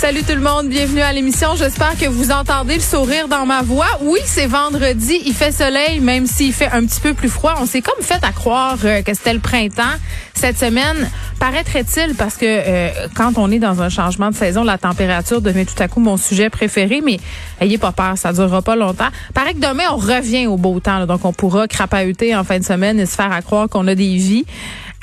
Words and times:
Salut 0.00 0.22
tout 0.22 0.34
le 0.34 0.40
monde, 0.40 0.68
bienvenue 0.68 1.02
à 1.02 1.12
l'émission. 1.12 1.56
J'espère 1.56 1.94
que 1.94 2.06
vous 2.06 2.30
entendez 2.30 2.76
le 2.76 2.80
sourire 2.80 3.28
dans 3.28 3.44
ma 3.44 3.60
voix. 3.60 3.98
Oui, 4.00 4.18
c'est 4.24 4.46
vendredi, 4.46 5.20
il 5.26 5.34
fait 5.34 5.52
soleil, 5.52 6.00
même 6.00 6.24
s'il 6.24 6.54
fait 6.54 6.70
un 6.72 6.86
petit 6.86 7.02
peu 7.02 7.12
plus 7.12 7.28
froid. 7.28 7.56
On 7.60 7.66
s'est 7.66 7.82
comme 7.82 8.02
fait 8.02 8.24
à 8.24 8.32
croire 8.32 8.78
euh, 8.82 9.02
que 9.02 9.12
c'était 9.12 9.34
le 9.34 9.40
printemps 9.40 9.98
cette 10.32 10.58
semaine. 10.58 11.10
Paraîtrait-il 11.38 12.14
parce 12.14 12.38
que 12.38 12.46
euh, 12.46 12.88
quand 13.14 13.32
on 13.36 13.50
est 13.50 13.58
dans 13.58 13.82
un 13.82 13.90
changement 13.90 14.30
de 14.30 14.34
saison, 14.34 14.64
la 14.64 14.78
température 14.78 15.42
devient 15.42 15.66
tout 15.66 15.82
à 15.82 15.86
coup 15.86 16.00
mon 16.00 16.16
sujet 16.16 16.48
préféré. 16.48 17.02
Mais 17.04 17.18
ayez 17.60 17.76
pas 17.76 17.92
peur, 17.92 18.16
ça 18.16 18.32
durera 18.32 18.62
pas 18.62 18.76
longtemps. 18.76 19.10
Paraît 19.34 19.52
que 19.52 19.60
demain 19.60 19.84
on 19.92 19.98
revient 19.98 20.46
au 20.46 20.56
beau 20.56 20.80
temps, 20.80 21.04
donc 21.04 21.26
on 21.26 21.34
pourra 21.34 21.68
crapahuter 21.68 22.34
en 22.34 22.42
fin 22.42 22.58
de 22.58 22.64
semaine 22.64 22.98
et 22.98 23.04
se 23.04 23.16
faire 23.16 23.32
à 23.32 23.42
croire 23.42 23.68
qu'on 23.68 23.86
a 23.86 23.94
des 23.94 24.16
vies 24.16 24.46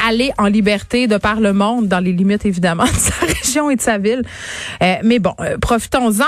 aller 0.06 0.32
en 0.38 0.48
liberté 0.48 1.08
de 1.08 1.18
par 1.18 1.40
le 1.40 1.54
monde, 1.54 1.88
dans 1.88 2.00
les 2.00 2.14
limites 2.14 2.46
évidemment 2.46 2.84
de 2.86 2.90
sa 2.90 3.26
région 3.26 3.70
et 3.70 3.76
de 3.76 3.82
sa 3.82 3.98
ville. 3.98 4.22
Euh, 4.82 4.96
mais 5.04 5.20
bon, 5.20 5.34
euh, 5.40 5.58
profitons-en. 5.58 6.24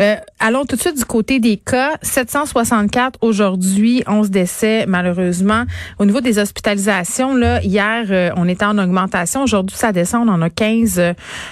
Euh, 0.00 0.16
allons 0.38 0.64
tout 0.64 0.76
de 0.76 0.80
suite 0.80 0.98
du 0.98 1.04
côté 1.04 1.38
des 1.38 1.56
cas. 1.56 1.92
764 2.02 3.18
aujourd'hui, 3.20 4.02
11 4.06 4.30
décès 4.30 4.84
malheureusement. 4.86 5.64
Au 5.98 6.04
niveau 6.04 6.20
des 6.20 6.38
hospitalisations, 6.38 7.34
là, 7.34 7.62
hier, 7.62 8.32
on 8.36 8.48
était 8.48 8.64
en 8.64 8.78
augmentation. 8.78 9.42
Aujourd'hui, 9.42 9.76
ça 9.76 9.92
descend, 9.92 10.28
on 10.28 10.32
en 10.32 10.42
a 10.42 10.50
15 10.50 11.00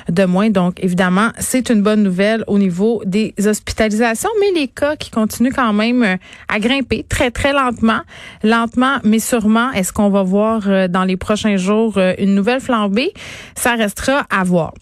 de 0.09 0.25
moins. 0.25 0.51
Donc, 0.51 0.83
évidemment, 0.83 1.31
c'est 1.39 1.71
une 1.71 1.83
bonne 1.83 2.03
nouvelle 2.03 2.45
au 2.47 2.59
niveau 2.59 3.03
des 3.05 3.35
hospitalisations, 3.45 4.31
mais 4.41 4.59
les 4.59 4.69
cas 4.69 4.97
qui 4.97 5.11
continuent 5.11 5.53
quand 5.55 5.73
même 5.73 6.19
à 6.49 6.59
grimper 6.59 7.05
très, 7.09 7.31
très 7.31 7.53
lentement. 7.53 8.01
Lentement, 8.43 8.99
mais 9.05 9.19
sûrement. 9.19 9.71
Est-ce 9.73 9.93
qu'on 9.93 10.11
va 10.11 10.23
voir 10.23 10.89
dans 10.89 11.05
les 11.05 11.17
prochains 11.17 11.57
euh, 11.69 12.15
une 12.19 12.35
nouvelle 12.35 12.61
flambée. 12.61 13.13
Ça 13.55 13.75
restera 13.75 14.27
à 14.31 14.45
voir. 14.45 14.75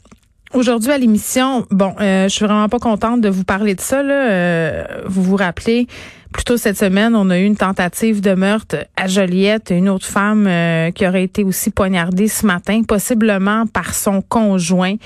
Aujourd'hui 0.54 0.90
à 0.92 0.98
l'émission, 0.98 1.66
bon, 1.70 1.94
euh, 2.00 2.24
je 2.24 2.28
suis 2.28 2.44
vraiment 2.44 2.68
pas 2.68 2.78
contente 2.78 3.20
de 3.20 3.28
vous 3.28 3.44
parler 3.44 3.74
de 3.74 3.80
ça. 3.80 4.02
Là. 4.02 4.30
Euh, 4.30 4.84
vous 5.06 5.22
vous 5.22 5.36
rappelez, 5.36 5.86
plus 6.32 6.44
tôt 6.44 6.56
cette 6.56 6.78
semaine, 6.78 7.14
on 7.14 7.28
a 7.30 7.38
eu 7.38 7.44
une 7.44 7.56
tentative 7.56 8.20
de 8.20 8.32
meurtre 8.32 8.76
à 8.96 9.06
Joliette, 9.08 9.70
une 9.70 9.88
autre 9.88 10.06
femme 10.06 10.48
qui 10.94 11.06
aurait 11.06 11.24
été 11.24 11.44
aussi 11.44 11.70
poignardée 11.70 12.28
ce 12.28 12.46
matin, 12.46 12.82
possiblement 12.86 13.66
par 13.66 13.94
son 13.94 14.22
conjoint. 14.22 14.96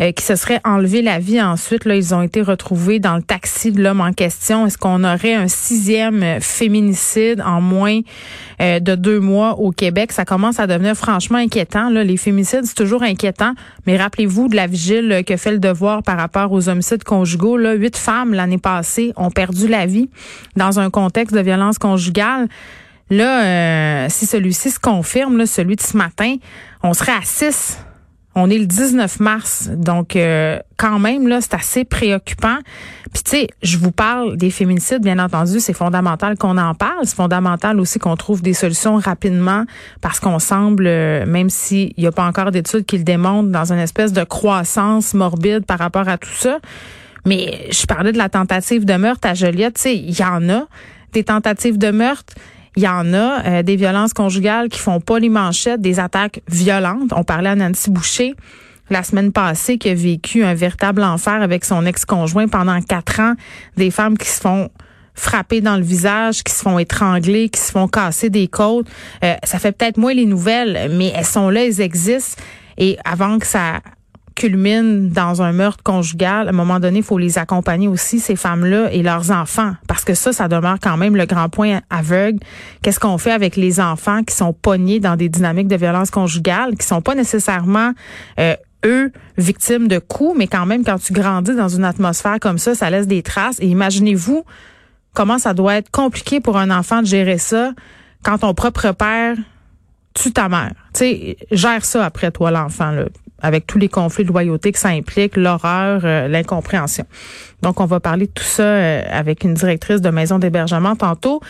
Euh, 0.00 0.10
qui 0.10 0.24
se 0.24 0.34
serait 0.34 0.60
enlevé 0.64 1.02
la 1.02 1.20
vie 1.20 1.40
ensuite. 1.40 1.84
Là, 1.84 1.94
ils 1.94 2.16
ont 2.16 2.22
été 2.22 2.42
retrouvés 2.42 2.98
dans 2.98 3.14
le 3.14 3.22
taxi 3.22 3.70
de 3.70 3.80
l'homme 3.80 4.00
en 4.00 4.12
question. 4.12 4.66
Est-ce 4.66 4.76
qu'on 4.76 5.04
aurait 5.04 5.34
un 5.34 5.46
sixième 5.46 6.40
féminicide 6.40 7.40
en 7.46 7.60
moins 7.60 8.00
euh, 8.60 8.80
de 8.80 8.96
deux 8.96 9.20
mois 9.20 9.60
au 9.60 9.70
Québec? 9.70 10.10
Ça 10.10 10.24
commence 10.24 10.58
à 10.58 10.66
devenir 10.66 10.96
franchement 10.96 11.38
inquiétant. 11.38 11.90
Là. 11.90 12.02
Les 12.02 12.16
féminicides, 12.16 12.64
c'est 12.64 12.74
toujours 12.74 13.04
inquiétant. 13.04 13.54
Mais 13.86 13.96
rappelez-vous 13.96 14.48
de 14.48 14.56
la 14.56 14.66
vigile 14.66 15.22
que 15.24 15.36
fait 15.36 15.52
le 15.52 15.60
devoir 15.60 16.02
par 16.02 16.18
rapport 16.18 16.50
aux 16.50 16.68
homicides 16.68 17.04
conjugaux. 17.04 17.56
Là, 17.56 17.74
huit 17.74 17.96
femmes 17.96 18.34
l'année 18.34 18.58
passée 18.58 19.12
ont 19.16 19.30
perdu 19.30 19.68
la 19.68 19.86
vie 19.86 20.10
dans 20.56 20.80
un 20.80 20.90
contexte 20.90 21.36
de 21.36 21.40
violence 21.40 21.78
conjugale. 21.78 22.48
Là, 23.10 23.44
euh, 23.44 24.06
si 24.08 24.26
celui-ci 24.26 24.72
se 24.72 24.80
confirme, 24.80 25.36
là, 25.36 25.46
celui 25.46 25.76
de 25.76 25.82
ce 25.82 25.96
matin, 25.96 26.34
on 26.82 26.94
serait 26.94 27.12
à 27.12 27.22
six 27.22 27.78
on 28.34 28.50
est 28.50 28.58
le 28.58 28.66
19 28.66 29.20
mars, 29.20 29.70
donc 29.72 30.16
euh, 30.16 30.58
quand 30.76 30.98
même 30.98 31.28
là, 31.28 31.40
c'est 31.40 31.54
assez 31.54 31.84
préoccupant. 31.84 32.58
Puis 33.12 33.22
tu 33.22 33.30
sais, 33.30 33.48
je 33.62 33.78
vous 33.78 33.92
parle 33.92 34.36
des 34.36 34.50
féminicides, 34.50 35.02
bien 35.02 35.20
entendu, 35.20 35.60
c'est 35.60 35.72
fondamental 35.72 36.36
qu'on 36.36 36.58
en 36.58 36.74
parle. 36.74 37.04
C'est 37.04 37.14
fondamental 37.14 37.78
aussi 37.78 38.00
qu'on 38.00 38.16
trouve 38.16 38.42
des 38.42 38.54
solutions 38.54 38.96
rapidement 38.96 39.64
parce 40.00 40.18
qu'on 40.18 40.40
semble, 40.40 40.86
euh, 40.86 41.24
même 41.26 41.48
s'il 41.48 41.94
n'y 41.96 42.06
a 42.06 42.12
pas 42.12 42.24
encore 42.24 42.50
d'études 42.50 42.84
qui 42.84 42.98
le 42.98 43.04
démontrent, 43.04 43.50
dans 43.50 43.72
une 43.72 43.78
espèce 43.78 44.12
de 44.12 44.24
croissance 44.24 45.14
morbide 45.14 45.64
par 45.64 45.78
rapport 45.78 46.08
à 46.08 46.18
tout 46.18 46.34
ça. 46.34 46.58
Mais 47.24 47.68
je 47.70 47.86
parlais 47.86 48.12
de 48.12 48.18
la 48.18 48.28
tentative 48.28 48.84
de 48.84 48.94
meurtre 48.94 49.28
à 49.28 49.34
Joliette, 49.34 49.76
tu 49.76 49.82
sais, 49.82 49.96
il 49.96 50.18
y 50.18 50.24
en 50.24 50.48
a 50.48 50.66
des 51.12 51.24
tentatives 51.24 51.78
de 51.78 51.90
meurtre. 51.90 52.34
Il 52.76 52.82
y 52.82 52.88
en 52.88 53.14
a 53.14 53.44
euh, 53.44 53.62
des 53.62 53.76
violences 53.76 54.12
conjugales 54.12 54.68
qui 54.68 54.78
font 54.78 55.00
pas 55.00 55.18
les 55.18 55.28
manchettes, 55.28 55.80
des 55.80 56.00
attaques 56.00 56.40
violentes. 56.48 57.12
On 57.14 57.22
parlait 57.22 57.50
à 57.50 57.54
Nancy 57.54 57.90
Boucher 57.90 58.34
la 58.90 59.02
semaine 59.02 59.32
passée 59.32 59.78
qui 59.78 59.88
a 59.88 59.94
vécu 59.94 60.44
un 60.44 60.54
véritable 60.54 61.02
enfer 61.02 61.40
avec 61.40 61.64
son 61.64 61.86
ex-conjoint 61.86 62.48
pendant 62.48 62.80
quatre 62.82 63.20
ans. 63.20 63.34
Des 63.76 63.90
femmes 63.90 64.18
qui 64.18 64.28
se 64.28 64.40
font 64.40 64.68
frapper 65.14 65.60
dans 65.60 65.76
le 65.76 65.82
visage, 65.82 66.42
qui 66.42 66.52
se 66.52 66.62
font 66.62 66.78
étrangler, 66.78 67.48
qui 67.48 67.60
se 67.60 67.70
font 67.70 67.88
casser 67.88 68.30
des 68.30 68.48
côtes. 68.48 68.86
Euh, 69.22 69.34
ça 69.44 69.58
fait 69.58 69.72
peut-être 69.72 69.96
moins 69.96 70.12
les 70.12 70.26
nouvelles, 70.26 70.90
mais 70.92 71.12
elles 71.14 71.24
sont 71.24 71.50
là, 71.50 71.64
elles 71.64 71.80
existent. 71.80 72.42
Et 72.76 72.98
avant 73.04 73.38
que 73.38 73.46
ça 73.46 73.80
culmine 74.34 75.10
dans 75.10 75.42
un 75.42 75.52
meurtre 75.52 75.82
conjugal, 75.82 76.46
à 76.48 76.50
un 76.50 76.54
moment 76.54 76.80
donné, 76.80 76.98
il 76.98 77.04
faut 77.04 77.18
les 77.18 77.38
accompagner 77.38 77.88
aussi, 77.88 78.18
ces 78.18 78.36
femmes-là 78.36 78.92
et 78.92 79.02
leurs 79.02 79.30
enfants, 79.30 79.74
parce 79.86 80.04
que 80.04 80.14
ça, 80.14 80.32
ça 80.32 80.48
demeure 80.48 80.78
quand 80.82 80.96
même 80.96 81.16
le 81.16 81.26
grand 81.26 81.48
point 81.48 81.80
aveugle. 81.90 82.40
Qu'est-ce 82.82 83.00
qu'on 83.00 83.18
fait 83.18 83.30
avec 83.30 83.56
les 83.56 83.80
enfants 83.80 84.22
qui 84.24 84.34
sont 84.34 84.52
pognés 84.52 85.00
dans 85.00 85.16
des 85.16 85.28
dynamiques 85.28 85.68
de 85.68 85.76
violence 85.76 86.10
conjugale, 86.10 86.76
qui 86.76 86.86
sont 86.86 87.00
pas 87.00 87.14
nécessairement 87.14 87.92
euh, 88.40 88.56
eux 88.84 89.12
victimes 89.38 89.88
de 89.88 89.98
coups, 89.98 90.36
mais 90.36 90.48
quand 90.48 90.66
même 90.66 90.84
quand 90.84 90.98
tu 90.98 91.12
grandis 91.12 91.54
dans 91.54 91.68
une 91.68 91.84
atmosphère 91.84 92.38
comme 92.40 92.58
ça, 92.58 92.74
ça 92.74 92.90
laisse 92.90 93.06
des 93.06 93.22
traces. 93.22 93.56
Et 93.60 93.66
imaginez-vous 93.66 94.44
comment 95.14 95.38
ça 95.38 95.54
doit 95.54 95.76
être 95.76 95.90
compliqué 95.90 96.40
pour 96.40 96.58
un 96.58 96.70
enfant 96.70 97.00
de 97.00 97.06
gérer 97.06 97.38
ça 97.38 97.72
quand 98.24 98.38
ton 98.38 98.52
propre 98.52 98.92
père 98.92 99.36
tue 100.14 100.32
ta 100.32 100.48
mère. 100.48 100.74
Tu 100.92 100.98
sais, 100.98 101.36
gère 101.50 101.84
ça 101.84 102.04
après 102.04 102.30
toi 102.30 102.50
l'enfant 102.50 102.90
là 102.90 103.06
avec 103.44 103.66
tous 103.66 103.78
les 103.78 103.90
conflits 103.90 104.24
de 104.24 104.30
loyauté 104.30 104.72
que 104.72 104.78
ça 104.78 104.88
implique, 104.88 105.36
l'horreur, 105.36 106.00
euh, 106.04 106.28
l'incompréhension. 106.28 107.04
Donc, 107.60 107.78
on 107.78 107.84
va 107.84 108.00
parler 108.00 108.26
de 108.26 108.32
tout 108.32 108.42
ça 108.42 108.62
euh, 108.62 109.02
avec 109.10 109.44
une 109.44 109.52
directrice 109.52 110.00
de 110.00 110.08
maison 110.08 110.38
d'hébergement 110.38 110.96
tantôt. 110.96 111.42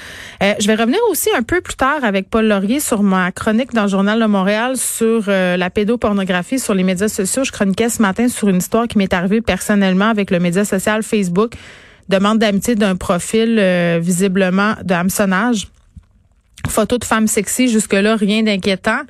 Euh, 0.42 0.54
je 0.58 0.66
vais 0.66 0.74
revenir 0.74 0.98
aussi 1.08 1.28
un 1.36 1.44
peu 1.44 1.60
plus 1.60 1.76
tard 1.76 2.02
avec 2.02 2.28
Paul 2.28 2.48
Laurier 2.48 2.80
sur 2.80 3.04
ma 3.04 3.30
chronique 3.30 3.72
dans 3.72 3.84
le 3.84 3.88
Journal 3.88 4.20
de 4.20 4.26
Montréal 4.26 4.76
sur 4.76 5.28
la 5.28 5.70
pédopornographie 5.70 6.58
sur 6.58 6.74
les 6.74 6.82
médias 6.82 7.08
sociaux. 7.08 7.44
Je 7.44 7.52
chroniquais 7.52 7.88
ce 7.88 8.02
matin 8.02 8.26
sur 8.28 8.48
une 8.48 8.56
histoire 8.56 8.88
qui 8.88 8.98
m'est 8.98 9.12
arrivée 9.12 9.40
personnellement 9.40 10.08
avec 10.08 10.32
le 10.32 10.40
média 10.40 10.64
social 10.64 11.04
Facebook. 11.04 11.52
Demande 12.08 12.40
d'amitié 12.40 12.74
d'un 12.74 12.96
profil 12.96 13.60
visiblement 14.00 14.74
de 14.82 14.94
hameçonnage. 14.94 15.68
Photo 16.68 16.98
de 16.98 17.04
femme 17.04 17.28
sexy, 17.28 17.68
jusque-là, 17.68 18.16
rien 18.16 18.42
d'inquiétant. 18.42 19.02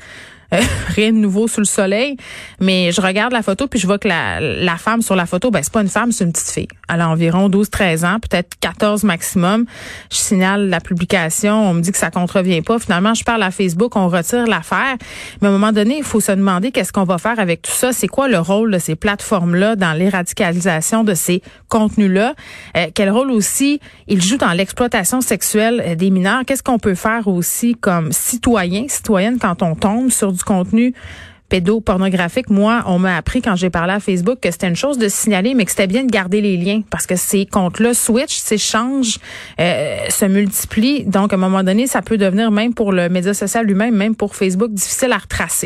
rien 0.89 1.13
de 1.13 1.19
nouveau 1.19 1.49
sous 1.49 1.61
le 1.61 1.67
soleil. 1.67 2.17
Mais 2.61 2.93
je 2.93 3.01
regarde 3.01 3.33
la 3.33 3.43
photo 3.43 3.67
puis 3.67 3.79
je 3.79 3.87
vois 3.87 3.99
que 3.99 4.09
la, 4.09 4.41
la 4.41 4.77
femme 4.77 5.03
sur 5.03 5.17
la 5.17 5.27
photo, 5.27 5.51
ben 5.51 5.63
c'est 5.63 5.73
pas 5.73 5.83
une 5.83 5.89
femme, 5.89 6.13
c'est 6.13 6.25
une 6.25 6.33
petite 6.33 6.51
fille. 6.51 6.69
Elle 6.89 7.01
a 7.01 7.09
environ 7.09 7.49
12-13 7.49 8.07
ans, 8.07 8.19
peut-être 8.21 8.55
14 8.61 9.05
maximum. 9.05 9.67
Je 10.11 10.17
signale 10.17 10.69
la 10.69 10.81
publication, 10.81 11.71
on 11.71 11.75
me 11.75 11.81
dit 11.81 11.93
que 11.93 11.99
ça 11.99 12.11
contrevient 12.11 12.63
pas. 12.63 12.79
Finalement, 12.79 13.15
je 13.15 13.25
parle 13.25 13.43
à 13.43 13.51
Facebook, 13.51 13.97
on 13.97 14.09
retire 14.09 14.47
l'affaire. 14.47 14.97
Mais 15.41 15.49
à 15.49 15.51
un 15.51 15.55
moment 15.55 15.73
donné, 15.73 15.99
il 15.99 16.05
faut 16.05 16.21
se 16.21 16.33
demander 16.33 16.71
qu'est-ce 16.71 16.93
qu'on 16.93 17.05
va 17.05 17.19
faire 17.19 17.39
avec 17.39 17.63
tout 17.63 17.73
ça. 17.73 17.93
C'est 17.93 18.09
quoi 18.09 18.29
le 18.29 18.39
rôle 18.39 18.71
de 18.71 18.79
ces 18.79 18.97
plateformes-là 18.97 19.77
dans 19.77 19.93
l'éradication 19.93 21.05
de 21.05 21.15
ces 21.15 21.43
contenus-là? 21.69 22.35
Euh, 22.77 22.87
quel 22.95 23.11
rôle 23.11 23.31
aussi 23.31 23.81
ils 24.09 24.23
jouent 24.23 24.39
dans 24.39 24.53
l'exploitation 24.53 25.21
sexuelle 25.21 25.97
des 25.97 26.11
mineurs? 26.11 26.43
Qu'est-ce 26.47 26.63
qu'on 26.63 26.79
peut 26.79 26.95
faire 26.95 27.29
aussi 27.29 27.75
comme 27.75 28.13
citoyen, 28.13 28.87
citoyenne 28.89 29.39
quand 29.39 29.63
on 29.63 29.75
tombe 29.75 30.11
sur 30.11 30.33
contenu 30.45 30.95
pédopornographique, 31.55 32.51
moi, 32.51 32.83
on 32.87 32.99
m'a 32.99 33.17
appris 33.17 33.41
quand 33.41 33.55
j'ai 33.55 33.71
parlé 33.71 33.93
à 33.93 34.01
Facebook 34.01 34.41
que 34.41 34.51
c'était 34.51 34.67
une 34.67 34.77
chose 34.77 34.99
de 34.99 35.09
signaler, 35.09 35.55
mais 35.55 35.65
que 35.65 35.71
c'était 35.71 35.87
bien 35.87 36.03
de 36.03 36.11
garder 36.11 36.41
les 36.41 36.57
liens 36.57 36.81
parce 36.91 37.07
que 37.07 37.17
ces 37.17 37.47
comptes-là 37.47 37.95
switch, 37.95 38.37
s'échangent, 38.37 39.19
euh, 39.61 39.99
se 40.09 40.25
multiplient. 40.25 41.05
Donc, 41.05 41.33
à 41.33 41.37
un 41.37 41.39
moment 41.39 41.63
donné, 41.63 41.87
ça 41.87 42.03
peut 42.03 42.19
devenir, 42.19 42.51
même 42.51 42.75
pour 42.75 42.93
le 42.93 43.09
média 43.09 43.35
social 43.35 43.67
lui-même, 43.67 43.95
même 43.95 44.17
pour 44.17 44.35
Facebook, 44.35 44.73
difficile 44.73 45.13
à 45.13 45.19
retracer. 45.19 45.63